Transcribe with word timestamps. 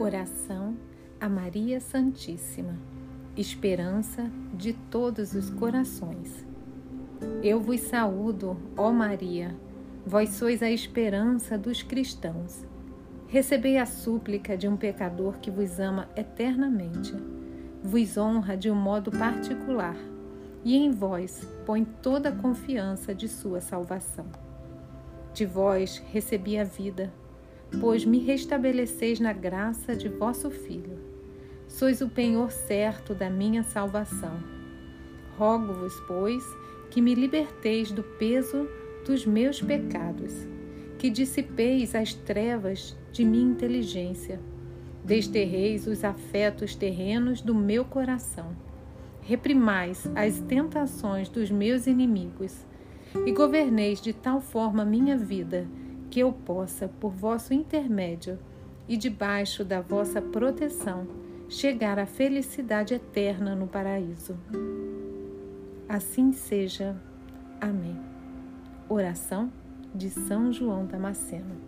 Oração 0.00 0.76
a 1.20 1.28
Maria 1.28 1.80
Santíssima, 1.80 2.78
esperança 3.36 4.30
de 4.54 4.72
todos 4.72 5.34
os 5.34 5.50
corações. 5.50 6.46
Eu 7.42 7.60
vos 7.60 7.80
saúdo, 7.80 8.56
ó 8.76 8.92
Maria, 8.92 9.56
vós 10.06 10.30
sois 10.30 10.62
a 10.62 10.70
esperança 10.70 11.58
dos 11.58 11.82
cristãos. 11.82 12.64
Recebei 13.26 13.76
a 13.76 13.84
súplica 13.84 14.56
de 14.56 14.68
um 14.68 14.76
pecador 14.76 15.38
que 15.38 15.50
vos 15.50 15.80
ama 15.80 16.08
eternamente, 16.14 17.12
vos 17.82 18.16
honra 18.16 18.56
de 18.56 18.70
um 18.70 18.76
modo 18.76 19.10
particular 19.10 19.96
e 20.64 20.76
em 20.76 20.92
vós 20.92 21.44
põe 21.66 21.84
toda 21.84 22.28
a 22.28 22.36
confiança 22.36 23.12
de 23.12 23.26
sua 23.26 23.60
salvação. 23.60 24.26
De 25.34 25.44
vós 25.44 26.00
recebi 26.12 26.56
a 26.56 26.62
vida 26.62 27.12
pois 27.80 28.04
me 28.04 28.18
restabeleceis 28.18 29.20
na 29.20 29.32
graça 29.32 29.94
de 29.94 30.08
vosso 30.08 30.50
Filho. 30.50 30.98
Sois 31.66 32.00
o 32.00 32.08
penhor 32.08 32.50
certo 32.50 33.14
da 33.14 33.28
minha 33.28 33.62
salvação. 33.62 34.38
Rogo-vos, 35.36 35.94
pois, 36.06 36.42
que 36.90 37.00
me 37.00 37.14
liberteis 37.14 37.92
do 37.92 38.02
peso 38.02 38.66
dos 39.06 39.24
meus 39.24 39.60
pecados, 39.60 40.46
que 40.98 41.10
dissipeis 41.10 41.94
as 41.94 42.14
trevas 42.14 42.96
de 43.12 43.24
minha 43.24 43.52
inteligência, 43.52 44.40
desterreis 45.04 45.86
os 45.86 46.04
afetos 46.04 46.74
terrenos 46.74 47.40
do 47.40 47.54
meu 47.54 47.84
coração, 47.84 48.56
reprimais 49.22 50.10
as 50.14 50.40
tentações 50.40 51.28
dos 51.28 51.50
meus 51.50 51.86
inimigos 51.86 52.66
e 53.26 53.32
governeis 53.32 54.00
de 54.00 54.12
tal 54.12 54.40
forma 54.40 54.84
minha 54.84 55.16
vida 55.16 55.66
que 56.10 56.20
eu 56.20 56.32
possa, 56.32 56.88
por 56.88 57.10
vosso 57.10 57.52
intermédio 57.52 58.38
e 58.88 58.96
debaixo 58.96 59.64
da 59.64 59.80
vossa 59.80 60.20
proteção, 60.22 61.06
chegar 61.48 61.98
à 61.98 62.06
felicidade 62.06 62.94
eterna 62.94 63.54
no 63.54 63.66
paraíso. 63.66 64.36
Assim 65.88 66.32
seja. 66.32 66.96
Amém. 67.60 67.98
Oração 68.88 69.52
de 69.94 70.10
São 70.10 70.52
João 70.52 70.86
Damasceno. 70.86 71.67